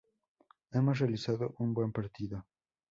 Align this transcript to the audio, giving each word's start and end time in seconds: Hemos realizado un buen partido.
Hemos 0.71 0.97
realizado 0.97 1.53
un 1.59 1.75
buen 1.75 1.91
partido. 1.91 2.43